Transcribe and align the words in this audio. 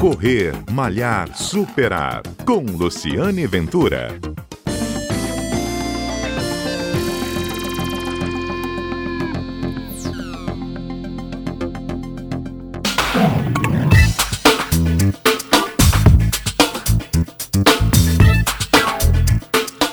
Correr, 0.00 0.52
Malhar, 0.70 1.34
Superar. 1.34 2.22
Com 2.44 2.60
Luciane 2.60 3.46
Ventura. 3.46 4.08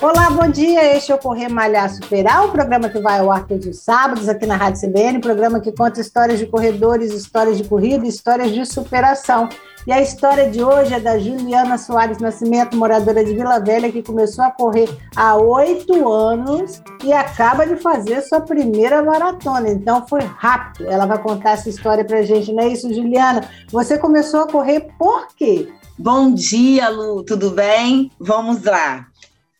Olá, 0.01 0.29
bom 0.29 0.49
dia. 0.49 0.95
Este 0.97 1.13
é 1.13 1.15
o 1.15 1.17
Correr 1.17 1.47
Malhar 1.47 1.89
Superar, 1.89 2.45
o 2.45 2.51
programa 2.51 2.89
que 2.89 2.99
vai 2.99 3.19
ao 3.19 3.31
ar 3.31 3.47
todos 3.47 3.65
os 3.65 3.79
sábados 3.79 4.27
aqui 4.27 4.45
na 4.45 4.57
Rádio 4.57 4.81
CBN, 4.81 5.21
programa 5.21 5.61
que 5.61 5.71
conta 5.71 6.01
histórias 6.01 6.39
de 6.39 6.45
corredores, 6.45 7.13
histórias 7.13 7.57
de 7.57 7.63
corrida, 7.63 8.05
histórias 8.05 8.51
de 8.51 8.65
superação. 8.65 9.47
E 9.85 9.91
a 9.91 10.01
história 10.01 10.49
de 10.49 10.63
hoje 10.63 10.93
é 10.93 10.99
da 10.99 11.19
Juliana 11.19 11.77
Soares 11.77 12.19
Nascimento, 12.19 12.77
moradora 12.77 13.21
de 13.21 13.33
Vila 13.33 13.59
Velha, 13.59 13.91
que 13.91 14.01
começou 14.01 14.45
a 14.45 14.49
correr 14.49 14.87
há 15.13 15.35
oito 15.35 16.09
anos 16.09 16.81
e 17.03 17.11
acaba 17.11 17.67
de 17.67 17.75
fazer 17.75 18.21
sua 18.21 18.39
primeira 18.39 19.03
maratona. 19.03 19.69
Então 19.69 20.07
foi 20.07 20.21
rápido. 20.21 20.89
Ela 20.89 21.05
vai 21.05 21.21
contar 21.21 21.51
essa 21.51 21.67
história 21.67 22.05
pra 22.05 22.21
gente, 22.21 22.53
não 22.53 22.63
é 22.63 22.69
isso, 22.69 22.93
Juliana? 22.93 23.49
Você 23.71 23.97
começou 23.97 24.43
a 24.43 24.47
correr 24.47 24.87
por 24.97 25.27
quê? 25.35 25.67
Bom 25.99 26.33
dia, 26.33 26.87
Lu, 26.87 27.21
tudo 27.21 27.51
bem? 27.51 28.09
Vamos 28.17 28.63
lá. 28.63 29.05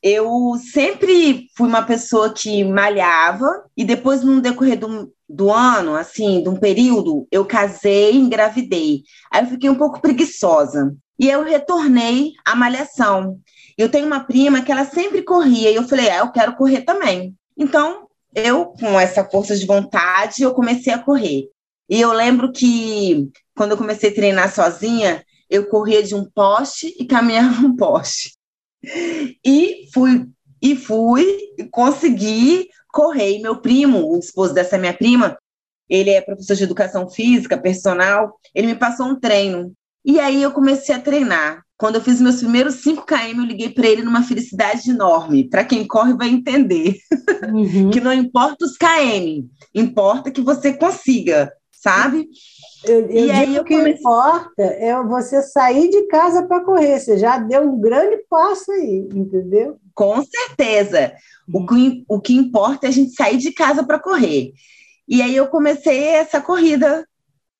Eu 0.01 0.53
sempre 0.71 1.47
fui 1.55 1.67
uma 1.67 1.83
pessoa 1.83 2.33
que 2.33 2.63
malhava 2.63 3.65
e 3.75 3.83
depois, 3.83 4.23
no 4.23 4.41
decorrer 4.41 4.79
do, 4.79 5.11
do 5.33 5.51
ano, 5.51 5.95
assim, 5.95 6.43
de 6.43 6.49
um 6.49 6.55
período, 6.55 7.27
eu 7.31 7.43
casei 7.43 8.11
e 8.11 8.17
engravidei. 8.17 9.01
Aí 9.31 9.43
eu 9.43 9.49
fiquei 9.49 9.69
um 9.69 9.75
pouco 9.75 9.99
preguiçosa. 9.99 10.95
E 11.17 11.29
eu 11.29 11.43
retornei 11.43 12.33
à 12.45 12.55
malhação. 12.55 13.39
Eu 13.75 13.89
tenho 13.89 14.05
uma 14.05 14.23
prima 14.23 14.61
que 14.61 14.71
ela 14.71 14.85
sempre 14.85 15.23
corria 15.23 15.71
e 15.71 15.75
eu 15.75 15.87
falei, 15.87 16.09
ah, 16.09 16.19
eu 16.19 16.31
quero 16.31 16.55
correr 16.55 16.81
também. 16.81 17.35
Então, 17.57 18.07
eu, 18.35 18.67
com 18.67 18.99
essa 18.99 19.25
força 19.25 19.55
de 19.55 19.65
vontade, 19.65 20.43
eu 20.43 20.53
comecei 20.53 20.93
a 20.93 20.99
correr. 20.99 21.49
E 21.89 21.99
eu 21.99 22.11
lembro 22.13 22.51
que 22.51 23.27
quando 23.55 23.71
eu 23.71 23.77
comecei 23.77 24.11
a 24.11 24.15
treinar 24.15 24.53
sozinha, 24.53 25.23
eu 25.49 25.67
corria 25.67 26.03
de 26.03 26.13
um 26.13 26.25
poste 26.29 26.93
e 26.99 27.05
caminhava 27.05 27.65
um 27.65 27.75
poste. 27.75 28.37
E 29.43 29.87
fui, 29.93 30.27
e 30.61 30.75
fui, 30.75 31.39
consegui 31.71 32.67
correr. 32.93 33.37
E 33.37 33.41
meu 33.41 33.57
primo, 33.57 34.07
o 34.07 34.19
esposo 34.19 34.53
dessa 34.53 34.77
minha 34.77 34.93
prima, 34.93 35.35
ele 35.89 36.11
é 36.11 36.21
professor 36.21 36.55
de 36.55 36.63
educação 36.63 37.09
física, 37.09 37.57
personal, 37.57 38.39
ele 38.55 38.67
me 38.67 38.75
passou 38.75 39.07
um 39.07 39.19
treino. 39.19 39.73
E 40.05 40.19
aí 40.19 40.41
eu 40.41 40.51
comecei 40.51 40.93
a 40.93 40.99
treinar. 40.99 41.63
Quando 41.77 41.95
eu 41.95 42.01
fiz 42.01 42.21
meus 42.21 42.37
primeiros 42.37 42.75
5 42.75 43.05
km, 43.05 43.39
eu 43.39 43.45
liguei 43.45 43.69
para 43.69 43.87
ele 43.87 44.03
numa 44.03 44.23
felicidade 44.23 44.89
enorme. 44.89 45.49
Para 45.49 45.65
quem 45.65 45.85
corre 45.85 46.13
vai 46.13 46.29
entender. 46.29 46.97
Uhum. 47.51 47.89
que 47.91 47.99
não 47.99 48.13
importa 48.13 48.63
os 48.63 48.77
km, 48.77 49.47
importa 49.73 50.31
que 50.31 50.41
você 50.41 50.73
consiga, 50.73 51.51
sabe? 51.71 52.27
Eu, 52.85 53.09
eu 53.09 53.25
e 53.25 53.31
aí 53.31 53.59
o 53.59 53.63
que 53.63 53.75
comecei... 53.75 53.99
importa 53.99 54.63
é 54.63 55.03
você 55.03 55.41
sair 55.41 55.89
de 55.89 56.03
casa 56.07 56.45
para 56.45 56.63
correr. 56.63 56.99
Você 56.99 57.17
já 57.17 57.37
deu 57.37 57.63
um 57.63 57.79
grande 57.79 58.17
passo 58.29 58.71
aí, 58.71 59.09
entendeu? 59.13 59.77
Com 59.93 60.23
certeza. 60.23 61.13
O 61.53 61.61
hum. 61.61 61.65
que, 61.65 62.05
o 62.07 62.19
que 62.19 62.33
importa 62.33 62.87
é 62.87 62.89
a 62.89 62.93
gente 62.93 63.13
sair 63.13 63.37
de 63.37 63.51
casa 63.51 63.85
para 63.85 63.99
correr. 63.99 64.51
E 65.07 65.21
aí 65.21 65.35
eu 65.35 65.47
comecei 65.47 66.03
essa 66.03 66.41
corrida. 66.41 67.05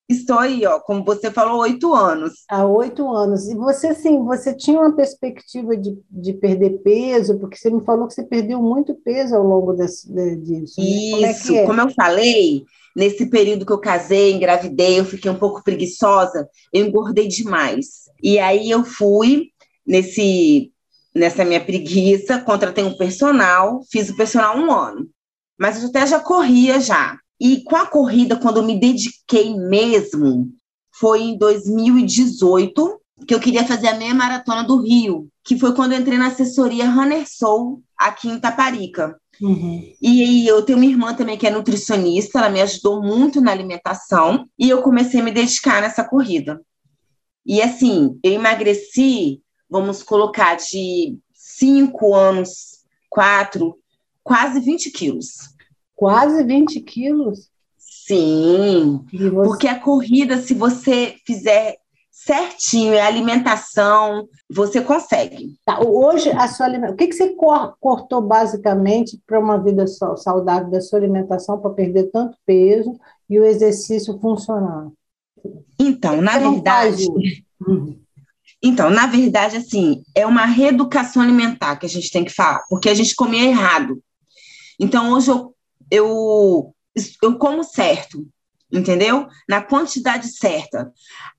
Estou 0.08 0.38
aí, 0.38 0.66
ó, 0.66 0.80
como 0.80 1.04
você 1.04 1.32
falou, 1.32 1.62
oito 1.62 1.94
anos. 1.94 2.34
Há 2.50 2.66
oito 2.66 3.10
anos. 3.10 3.48
E 3.48 3.56
você, 3.56 3.94
sim, 3.96 4.24
você 4.24 4.54
tinha 4.54 4.80
uma 4.80 4.96
perspectiva 4.96 5.78
de, 5.78 5.98
de 6.10 6.34
perder 6.34 6.82
peso, 6.84 7.40
porque 7.40 7.58
você 7.58 7.70
me 7.70 7.84
falou 7.84 8.08
que 8.08 8.14
você 8.14 8.24
perdeu 8.24 8.62
muito 8.62 8.94
peso 8.96 9.36
ao 9.36 9.44
longo 9.44 9.74
desse, 9.74 10.08
disso. 10.38 10.80
Né? 10.80 11.32
Isso, 11.32 11.48
como, 11.48 11.58
é 11.58 11.62
é? 11.62 11.66
como 11.66 11.82
eu 11.82 11.90
falei, 11.92 12.66
Nesse 12.96 13.26
período 13.26 13.66
que 13.66 13.74
eu 13.74 13.80
casei, 13.80 14.34
engravidei, 14.34 15.00
eu 15.00 15.06
fiquei 15.06 15.30
um 15.30 15.40
pouco 15.40 15.64
preguiçosa, 15.64 16.48
eu 16.72 16.86
engordei 16.86 17.28
demais. 17.28 18.04
E 18.22 18.38
aí 18.38 18.70
eu 18.70 18.84
fui 18.84 19.48
nesse 19.86 20.72
nessa 21.16 21.46
minha 21.46 21.64
preguiça, 21.64 22.40
contratei 22.40 22.84
um 22.84 22.98
personal, 22.98 23.82
fiz 23.92 24.10
o 24.10 24.16
personal 24.16 24.58
um 24.58 24.72
ano. 24.72 25.10
Mas 25.58 25.82
eu 25.82 25.90
até 25.90 26.06
já 26.06 26.20
corria 26.20 26.80
já. 26.80 27.18
E 27.40 27.64
com 27.64 27.76
a 27.76 27.86
corrida, 27.86 28.36
quando 28.36 28.58
eu 28.58 28.64
me 28.64 28.80
dediquei 28.80 29.56
mesmo, 29.56 30.50
foi 30.94 31.22
em 31.22 31.38
2018 31.38 33.00
que 33.28 33.34
eu 33.34 33.40
queria 33.40 33.66
fazer 33.66 33.88
a 33.88 33.98
meia 33.98 34.14
maratona 34.14 34.64
do 34.64 34.82
Rio, 34.82 35.30
que 35.44 35.58
foi 35.58 35.74
quando 35.74 35.94
eu 35.94 36.00
entrei 36.00 36.18
na 36.18 36.28
assessoria 36.28 36.90
Runner 36.90 37.26
Soul 37.28 37.82
aqui 37.98 38.28
em 38.28 38.40
Taparica. 38.40 39.18
Uhum. 39.42 39.94
E 40.02 40.48
eu 40.48 40.62
tenho 40.62 40.78
uma 40.78 40.86
irmã 40.86 41.14
também 41.14 41.38
que 41.38 41.48
é 41.48 41.52
nutricionista, 41.52 42.40
ela 42.40 42.50
me 42.50 42.62
ajudou 42.62 43.02
muito 43.02 43.42
na 43.42 43.52
alimentação 43.52 44.48
e 44.58 44.70
eu 44.70 44.82
comecei 44.82 45.20
a 45.20 45.24
me 45.24 45.32
dedicar 45.32 45.82
nessa 45.82 46.04
corrida. 46.04 46.62
E 47.46 47.62
assim, 47.62 48.18
eu 48.24 48.34
emagreci, 48.34 49.42
vamos 49.74 50.04
colocar 50.04 50.56
de 50.56 51.18
cinco 51.34 52.14
anos, 52.14 52.84
quatro, 53.10 53.76
quase 54.24 54.60
20 54.60 54.92
quilos. 54.92 55.50
Quase 55.96 56.44
20 56.44 56.80
quilos? 56.82 57.50
Sim, 57.76 59.04
você... 59.12 59.32
porque 59.32 59.68
a 59.68 59.80
corrida, 59.80 60.38
se 60.38 60.54
você 60.54 61.16
fizer 61.26 61.78
certinho, 62.12 62.94
é 62.94 63.02
alimentação, 63.02 64.30
você 64.48 64.80
consegue. 64.80 65.56
Tá, 65.66 65.82
hoje, 65.82 66.30
a 66.30 66.48
sua 66.48 66.68
o 66.92 66.96
que, 66.96 67.08
que 67.08 67.16
você 67.16 67.36
cortou 67.80 68.22
basicamente 68.22 69.20
para 69.26 69.40
uma 69.40 69.58
vida 69.58 69.88
saudável 69.88 70.70
da 70.70 70.82
sua 70.82 71.00
alimentação 71.00 71.60
para 71.60 71.72
perder 71.72 72.12
tanto 72.12 72.38
peso 72.46 72.96
e 73.28 73.40
o 73.40 73.44
exercício 73.44 74.20
funcionar? 74.20 74.90
Então, 75.80 76.22
na 76.22 76.38
verdade. 76.38 77.08
Então, 78.64 78.90
na 78.90 79.06
verdade, 79.06 79.58
assim, 79.58 80.04
é 80.16 80.26
uma 80.26 80.46
reeducação 80.46 81.22
alimentar 81.22 81.76
que 81.76 81.86
a 81.86 81.90
gente 81.90 82.10
tem 82.10 82.24
que 82.24 82.32
falar, 82.32 82.64
porque 82.70 82.88
a 82.88 82.94
gente 82.94 83.14
comia 83.14 83.50
errado. 83.50 84.02
Então, 84.80 85.12
hoje 85.12 85.30
eu, 85.30 85.54
eu, 85.92 86.74
eu 87.22 87.38
como 87.38 87.62
certo, 87.62 88.26
entendeu? 88.72 89.28
Na 89.50 89.62
quantidade 89.62 90.30
certa. 90.30 90.90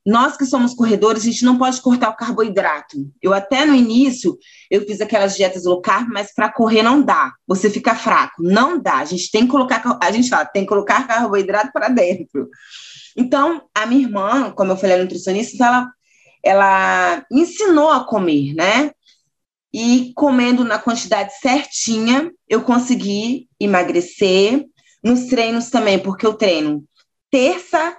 Nós 0.04 0.36
que 0.36 0.44
somos 0.44 0.74
corredores, 0.74 1.22
a 1.22 1.26
gente 1.26 1.46
não 1.46 1.56
pode 1.56 1.80
cortar 1.80 2.10
o 2.10 2.16
carboidrato. 2.16 3.10
Eu 3.22 3.32
até 3.32 3.64
no 3.64 3.74
início 3.74 4.36
eu 4.70 4.82
fiz 4.86 5.00
aquelas 5.00 5.34
dietas 5.34 5.64
low 5.64 5.80
carb, 5.80 6.08
mas 6.12 6.32
para 6.34 6.52
correr 6.52 6.82
não 6.82 7.02
dá. 7.02 7.32
Você 7.46 7.70
fica 7.70 7.94
fraco, 7.94 8.42
não 8.42 8.78
dá. 8.78 8.98
A 8.98 9.04
gente 9.06 9.30
tem 9.30 9.44
que 9.44 9.50
colocar, 9.50 9.82
a 10.00 10.12
gente 10.12 10.28
fala, 10.28 10.44
tem 10.44 10.62
que 10.62 10.68
colocar 10.68 11.06
carboidrato 11.08 11.72
para 11.72 11.88
dentro. 11.88 12.50
Então, 13.16 13.62
a 13.74 13.86
minha 13.86 14.02
irmã, 14.02 14.50
como 14.50 14.72
eu 14.72 14.76
falei, 14.76 14.96
é 14.96 15.02
nutricionista, 15.02 15.54
então 15.54 15.66
ela 15.66 15.90
ela 16.44 17.24
me 17.30 17.42
ensinou 17.42 17.90
a 17.90 18.04
comer, 18.04 18.54
né? 18.54 18.92
E 19.72 20.12
comendo 20.14 20.64
na 20.64 20.78
quantidade 20.78 21.32
certinha, 21.40 22.30
eu 22.48 22.62
consegui 22.62 23.48
emagrecer. 23.58 24.66
Nos 25.02 25.26
treinos 25.26 25.68
também, 25.68 25.98
porque 25.98 26.24
eu 26.24 26.32
treino 26.32 26.82
terça, 27.30 27.94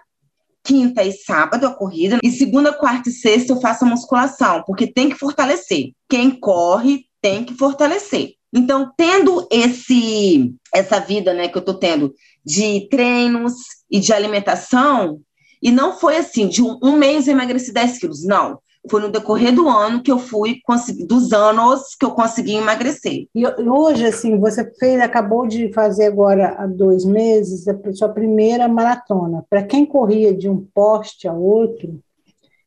quinta 0.63 1.03
e 1.03 1.11
sábado 1.11 1.67
a 1.67 1.75
corrida, 1.75 2.17
e 2.23 2.31
segunda, 2.31 2.73
quarta 2.73 3.09
e 3.09 3.11
sexta 3.11 3.53
eu 3.53 3.61
faço 3.61 3.85
a 3.85 3.88
musculação, 3.88 4.63
porque 4.66 4.88
tem 4.88 5.09
que 5.09 5.16
fortalecer. 5.16 5.91
Quem 6.09 6.31
corre 6.31 7.06
tem 7.22 7.44
que 7.44 7.53
fortalecer. 7.53 8.33
Então, 8.51 8.91
tendo 8.97 9.47
esse 9.51 10.56
essa 10.73 11.00
vida, 11.00 11.33
né, 11.33 11.47
que 11.47 11.57
eu 11.57 11.62
tô 11.62 11.73
tendo 11.75 12.13
de 12.44 12.88
treinos 12.89 13.53
e 13.91 14.00
de 14.00 14.13
alimentação, 14.13 15.19
e 15.62 15.72
não 15.72 15.94
foi 15.94 16.18
assim, 16.18 16.48
de 16.48 16.62
um, 16.62 16.78
um 16.82 16.98
mês 16.98 17.28
eu 17.28 17.34
emagreci 17.34 17.72
10 17.72 18.00
quilos, 18.00 18.25
não 18.25 18.60
foi 18.90 19.02
no 19.02 19.10
decorrer 19.10 19.54
do 19.54 19.68
ano 19.68 20.02
que 20.02 20.12
eu 20.12 20.19
fui, 20.19 20.62
dos 21.07 21.34
anos 21.34 21.96
que 21.96 22.06
eu 22.06 22.12
consegui 22.12 22.56
emagrecer. 22.56 23.28
E 23.34 23.46
hoje, 23.48 24.06
assim, 24.06 24.40
você 24.40 24.69
fez, 24.78 25.02
acabou 25.02 25.48
de 25.48 25.72
fazer 25.74 26.06
agora 26.06 26.56
há 26.57 26.68
dois 26.68 27.04
meses 27.04 27.68
a 27.68 27.75
sua 27.94 28.10
primeira 28.10 28.68
maratona. 28.68 29.44
Para 29.50 29.63
quem 29.63 29.86
corria 29.86 30.34
de 30.34 30.50
um 30.50 30.66
poste 30.74 31.28
a 31.28 31.34
outro, 31.34 32.00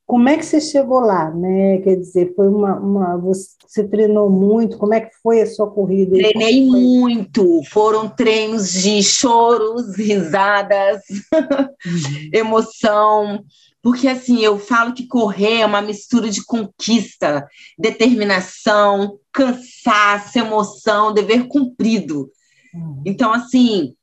como 0.09 0.27
é 0.27 0.39
que 0.39 0.47
você 0.47 0.59
chegou 0.59 1.01
lá, 1.01 1.31
né? 1.31 1.83
Quer 1.83 1.97
dizer, 1.97 2.33
foi 2.35 2.49
uma, 2.49 2.77
uma 2.77 3.19
você 3.19 3.87
treinou 3.87 4.31
muito? 4.31 4.79
Como 4.79 4.95
é 4.95 5.03
que 5.03 5.15
foi 5.23 5.43
a 5.43 5.47
sua 5.47 5.71
corrida? 5.71 6.17
Treinei 6.17 6.67
muito. 6.67 7.63
Foram 7.71 8.09
treinos 8.09 8.73
de 8.73 9.03
choros, 9.03 9.95
risadas, 10.01 11.03
uhum. 11.31 12.31
emoção. 12.33 13.45
Porque 13.83 14.09
assim, 14.09 14.41
eu 14.41 14.59
falo 14.59 14.95
que 14.95 15.07
correr 15.07 15.61
é 15.61 15.67
uma 15.67 15.83
mistura 15.83 16.31
de 16.31 16.43
conquista, 16.43 17.47
determinação, 17.79 19.19
cansaço, 19.31 20.39
emoção, 20.39 21.13
dever 21.13 21.47
cumprido. 21.49 22.31
Uhum. 22.75 23.03
Então, 23.05 23.31
assim, 23.31 23.95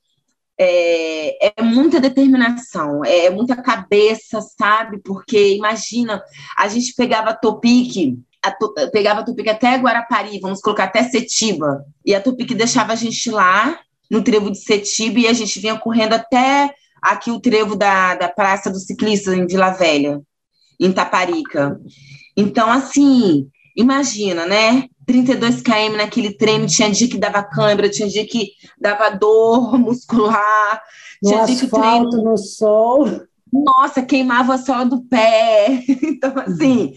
é, 0.58 1.48
é, 1.48 1.62
muita 1.62 2.00
determinação, 2.00 3.04
é 3.04 3.28
muita 3.30 3.56
cabeça, 3.56 4.40
sabe? 4.40 4.98
Porque 5.02 5.54
imagina, 5.54 6.22
a 6.56 6.66
gente 6.68 6.94
pegava 6.94 7.34
Topic, 7.34 8.18
a 8.42 8.50
to, 8.50 8.72
pegava 8.92 9.24
Topic 9.24 9.46
até 9.48 9.76
Guarapari, 9.76 10.40
vamos 10.40 10.60
colocar 10.60 10.84
até 10.84 11.02
Setiba, 11.02 11.84
e 12.04 12.14
a 12.14 12.20
Topic 12.20 12.54
deixava 12.54 12.92
a 12.92 12.96
gente 12.96 13.30
lá 13.30 13.78
no 14.10 14.22
trevo 14.22 14.50
de 14.50 14.58
Setiba 14.58 15.20
e 15.20 15.26
a 15.26 15.32
gente 15.32 15.60
vinha 15.60 15.78
correndo 15.78 16.14
até 16.14 16.72
aqui 17.02 17.30
o 17.30 17.40
trevo 17.40 17.76
da, 17.76 18.14
da 18.14 18.28
Praça 18.28 18.70
do 18.70 18.78
Ciclista 18.78 19.34
em 19.34 19.46
Vila 19.46 19.70
Velha, 19.70 20.20
em 20.80 20.92
Taparica. 20.92 21.78
Então, 22.36 22.70
assim, 22.70 23.48
imagina, 23.76 24.46
né? 24.46 24.88
32 25.06 25.62
km 25.62 25.96
naquele 25.96 26.34
treino, 26.34 26.66
tinha 26.66 26.90
dia 26.90 27.08
que 27.08 27.16
dava 27.16 27.42
câimbra, 27.42 27.88
tinha 27.88 28.08
dia 28.08 28.26
que 28.26 28.50
dava 28.78 29.10
dor 29.10 29.78
muscular, 29.78 30.82
no 31.22 31.30
tinha 31.30 31.44
dia 31.44 31.56
que 31.56 31.64
o 31.64 31.70
treino... 31.70 32.10
no 32.10 32.36
sol. 32.36 33.22
Nossa, 33.52 34.02
queimava 34.02 34.54
a 34.54 34.58
sola 34.58 34.84
do 34.84 35.02
pé. 35.02 35.82
Então, 36.02 36.32
assim, 36.38 36.92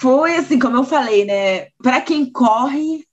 foi 0.00 0.36
assim, 0.36 0.58
como 0.58 0.78
eu 0.78 0.84
falei, 0.84 1.26
né? 1.26 1.66
Para 1.82 2.00
quem 2.00 2.30
corre, 2.30 3.04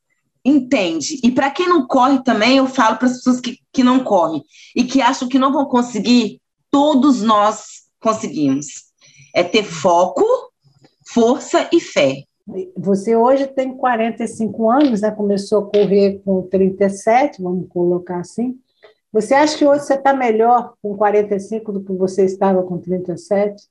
entende. 0.44 1.20
E 1.22 1.30
para 1.30 1.52
quem 1.52 1.68
não 1.68 1.86
corre 1.86 2.24
também, 2.24 2.58
eu 2.58 2.68
falo 2.68 2.96
para 2.96 3.08
as 3.08 3.18
pessoas 3.18 3.42
que, 3.42 3.60
que 3.74 3.84
não 3.84 4.00
correm 4.04 4.42
e 4.76 4.86
que 4.86 5.02
acham 5.02 5.28
que 5.28 5.38
não 5.38 5.52
vão 5.52 5.66
conseguir, 5.66 6.40
todos 6.72 7.22
nós 7.22 7.88
conseguimos. 8.00 8.68
É 9.36 9.44
ter 9.44 9.64
foco, 9.64 10.26
força 11.06 11.70
e 11.74 11.82
fé. 11.82 12.24
Você 12.78 13.16
hoje 13.16 13.46
tem 13.48 13.76
45 13.76 14.70
anos, 14.70 15.02
né? 15.02 15.12
Começou 15.12 15.60
a 15.60 15.66
correr 15.66 16.22
com 16.24 16.44
37, 16.44 17.42
vamos 17.42 17.68
colocar 17.68 18.20
assim. 18.20 18.58
Você 19.12 19.34
acha 19.34 19.58
que 19.58 19.66
hoje 19.66 19.84
você 19.84 19.96
está 19.96 20.14
melhor 20.14 20.74
com 20.82 20.96
45 20.96 21.72
do 21.74 21.84
que 21.84 21.92
você 21.92 22.24
estava 22.24 22.64
com 22.64 22.78
37? 22.78 23.64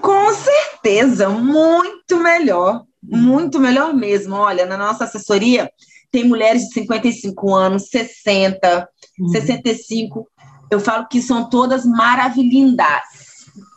Com 0.00 0.30
certeza, 0.32 1.28
muito 1.28 2.18
melhor, 2.18 2.84
muito 3.02 3.58
melhor 3.58 3.94
mesmo. 3.94 4.34
Olha, 4.34 4.66
na 4.66 4.76
nossa 4.76 5.04
assessoria 5.04 5.70
tem 6.10 6.24
mulheres 6.24 6.64
de 6.64 6.74
55 6.74 7.54
anos, 7.54 7.88
60, 7.88 8.88
uhum. 9.20 9.28
65. 9.28 10.28
Eu 10.70 10.80
falo 10.80 11.08
que 11.08 11.22
são 11.22 11.48
todas 11.48 11.86
maravilhindas, 11.86 12.86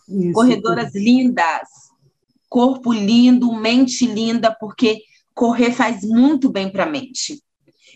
Isso. 0.09 0.33
corredoras 0.33 0.93
lindas 0.93 1.84
corpo 2.56 2.94
lindo, 2.94 3.52
mente 3.52 4.07
linda, 4.07 4.50
porque 4.50 5.02
correr 5.34 5.74
faz 5.74 6.06
muito 6.06 6.50
bem 6.50 6.72
para 6.72 6.84
a 6.84 6.90
mente. 6.90 7.44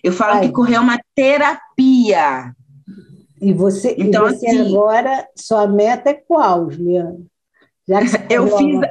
Eu 0.04 0.12
falo 0.12 0.34
Ai. 0.34 0.42
que 0.42 0.52
correr 0.52 0.76
é 0.76 0.80
uma 0.82 1.00
terapia. 1.16 2.54
E 3.42 3.54
você, 3.54 3.96
então, 3.98 4.28
e 4.28 4.32
você 4.34 4.48
assim, 4.48 4.76
agora, 4.76 5.26
sua 5.34 5.66
meta 5.66 6.10
é 6.10 6.14
qual, 6.14 6.70
Juliana? 6.70 7.16
eu 8.30 8.58
fiz. 8.58 8.82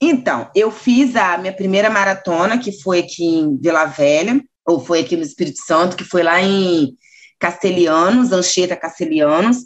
Então, 0.00 0.50
eu 0.54 0.70
fiz 0.70 1.14
a 1.14 1.36
minha 1.36 1.52
primeira 1.52 1.90
maratona, 1.90 2.56
que 2.56 2.72
foi 2.80 3.00
aqui 3.00 3.22
em 3.22 3.54
Vila 3.58 3.84
Velha, 3.84 4.42
ou 4.66 4.80
foi 4.80 5.00
aqui 5.00 5.14
no 5.14 5.22
Espírito 5.22 5.58
Santo, 5.66 5.94
que 5.94 6.04
foi 6.04 6.22
lá 6.22 6.40
em 6.40 6.96
Castelhanos, 7.38 8.32
Anchieta 8.32 8.74
Castelhanos. 8.74 9.58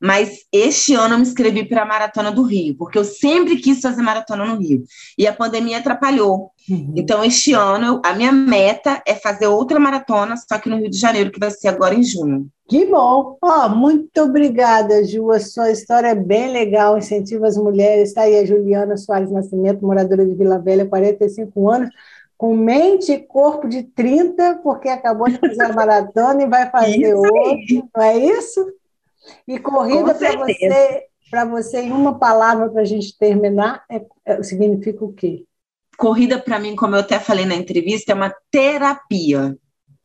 Mas 0.00 0.40
este 0.52 0.94
ano 0.94 1.14
eu 1.14 1.18
me 1.18 1.24
inscrevi 1.24 1.64
para 1.64 1.82
a 1.82 1.86
Maratona 1.86 2.30
do 2.30 2.42
Rio, 2.42 2.76
porque 2.76 2.98
eu 2.98 3.04
sempre 3.04 3.56
quis 3.56 3.80
fazer 3.80 4.02
maratona 4.02 4.44
no 4.44 4.58
Rio. 4.58 4.84
E 5.16 5.26
a 5.26 5.32
pandemia 5.32 5.78
atrapalhou. 5.78 6.50
Uhum. 6.68 6.94
Então, 6.96 7.24
este 7.24 7.52
ano, 7.52 8.00
a 8.04 8.12
minha 8.12 8.32
meta 8.32 9.02
é 9.06 9.14
fazer 9.14 9.46
outra 9.46 9.78
maratona, 9.78 10.36
só 10.36 10.58
que 10.58 10.68
no 10.68 10.76
Rio 10.76 10.90
de 10.90 10.98
Janeiro, 10.98 11.30
que 11.30 11.38
vai 11.38 11.50
ser 11.50 11.68
agora 11.68 11.94
em 11.94 12.02
junho. 12.02 12.48
Que 12.68 12.84
bom! 12.86 13.38
Oh, 13.40 13.68
muito 13.68 14.20
obrigada, 14.22 15.04
Ju. 15.04 15.30
A 15.30 15.38
sua 15.38 15.70
história 15.70 16.08
é 16.08 16.14
bem 16.16 16.50
legal, 16.50 16.98
incentiva 16.98 17.46
as 17.46 17.56
mulheres. 17.56 18.08
Está 18.08 18.22
aí 18.22 18.36
a 18.36 18.44
Juliana 18.44 18.96
Soares 18.96 19.30
Nascimento, 19.30 19.86
moradora 19.86 20.26
de 20.26 20.34
Vila 20.34 20.58
Velha, 20.58 20.84
45 20.84 21.70
anos, 21.70 21.90
com 22.36 22.56
mente 22.56 23.12
e 23.12 23.18
corpo 23.18 23.68
de 23.68 23.84
30, 23.84 24.56
porque 24.64 24.88
acabou 24.88 25.28
de 25.28 25.38
fazer 25.38 25.62
a 25.62 25.72
maratona 25.72 26.42
e 26.42 26.48
vai 26.48 26.68
fazer 26.68 27.14
outra, 27.14 27.56
não 27.94 28.02
é 28.02 28.18
isso? 28.18 28.66
E 29.46 29.58
corrida 29.58 30.14
para 30.14 30.36
você, 30.36 31.04
para 31.30 31.44
você, 31.44 31.80
em 31.80 31.92
uma 31.92 32.18
palavra 32.18 32.68
para 32.68 32.82
a 32.82 32.84
gente 32.84 33.16
terminar, 33.18 33.84
é, 33.90 34.00
é, 34.24 34.42
significa 34.42 35.04
o 35.04 35.12
quê? 35.12 35.44
Corrida, 35.96 36.38
para 36.38 36.58
mim, 36.58 36.76
como 36.76 36.94
eu 36.94 37.00
até 37.00 37.18
falei 37.18 37.46
na 37.46 37.54
entrevista, 37.54 38.12
é 38.12 38.14
uma 38.14 38.34
terapia. 38.50 39.56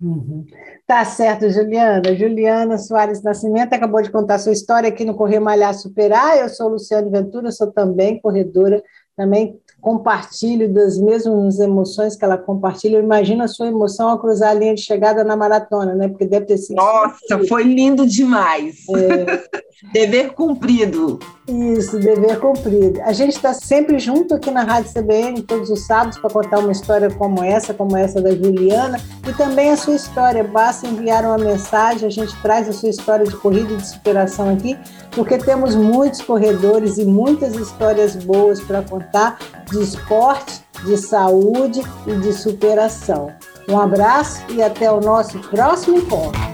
Uhum. 0.01 0.45
Tá 0.87 1.05
certo, 1.05 1.49
Juliana. 1.49 2.15
Juliana 2.15 2.77
Soares 2.77 3.21
Nascimento 3.21 3.73
acabou 3.73 4.01
de 4.01 4.09
contar 4.09 4.39
sua 4.39 4.51
história 4.51 4.89
aqui 4.89 5.05
no 5.05 5.15
Correr 5.15 5.39
Malhar 5.39 5.75
Superar. 5.75 6.37
Eu 6.37 6.49
sou 6.49 6.69
Luciane 6.69 7.11
Ventura, 7.11 7.51
sou 7.51 7.71
também 7.71 8.19
corredora, 8.19 8.81
também 9.15 9.59
compartilho 9.81 10.71
das 10.71 10.97
mesmas 10.97 11.59
emoções 11.59 12.15
que 12.15 12.23
ela 12.23 12.37
compartilha. 12.37 12.97
Eu 12.97 13.03
imagino 13.03 13.43
a 13.43 13.47
sua 13.47 13.67
emoção 13.67 14.09
ao 14.09 14.19
cruzar 14.19 14.51
a 14.51 14.53
linha 14.53 14.75
de 14.75 14.81
chegada 14.81 15.23
na 15.23 15.35
maratona, 15.35 15.95
né? 15.95 16.07
Porque 16.07 16.25
deve 16.25 16.45
ter 16.45 16.57
sido. 16.57 16.77
Nossa, 16.77 17.39
foi 17.49 17.63
lindo 17.63 18.05
demais. 18.05 18.77
É... 18.89 19.61
dever 19.91 20.33
cumprido. 20.33 21.19
Isso, 21.47 21.99
dever 21.99 22.39
cumprido. 22.39 23.01
A 23.01 23.11
gente 23.11 23.35
está 23.35 23.53
sempre 23.53 23.99
junto 23.99 24.35
aqui 24.35 24.51
na 24.51 24.63
Rádio 24.63 24.91
CBN, 24.93 25.41
todos 25.41 25.69
os 25.69 25.85
sábados, 25.85 26.17
para 26.19 26.29
contar 26.29 26.59
uma 26.59 26.71
história 26.71 27.09
como 27.09 27.43
essa, 27.43 27.73
como 27.73 27.97
essa 27.97 28.21
da 28.21 28.31
Juliana, 28.31 28.99
e 29.27 29.33
também 29.33 29.71
a 29.71 29.77
sua 29.77 29.95
história. 29.95 30.43
Basta 30.43 30.87
enviar 30.87 31.25
uma 31.25 31.37
mensagem, 31.37 32.07
a 32.07 32.11
gente 32.11 32.35
traz 32.41 32.69
a 32.69 32.73
sua 32.73 32.89
história 32.89 33.25
de 33.25 33.35
corrida 33.35 33.73
e 33.73 33.77
de 33.77 33.87
superação 33.87 34.53
aqui, 34.53 34.77
porque 35.11 35.37
temos 35.37 35.75
muitos 35.75 36.21
corredores 36.21 36.97
e 36.97 37.05
muitas 37.05 37.55
histórias 37.55 38.15
boas 38.15 38.61
para 38.61 38.81
contar 38.83 39.39
de 39.69 39.81
esporte, 39.81 40.61
de 40.85 40.97
saúde 40.97 41.81
e 42.07 42.13
de 42.15 42.33
superação. 42.33 43.31
Um 43.67 43.79
abraço 43.79 44.43
e 44.49 44.61
até 44.61 44.91
o 44.91 44.99
nosso 44.99 45.39
próximo 45.39 45.97
encontro. 45.97 46.50